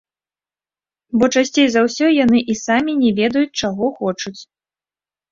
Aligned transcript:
Бо 1.23 1.27
часцей 1.41 1.67
за 1.73 1.83
ўсё 1.87 2.07
яны 2.23 2.39
і 2.53 2.55
самі 2.65 2.95
не 3.01 3.11
ведаюць, 3.19 3.57
чаго 3.61 3.85
хочуць. 3.99 4.41